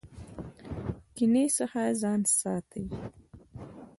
کینې 1.15 1.45
څخه 1.57 1.81
ځان 2.01 2.21
ساتئ 2.39 2.85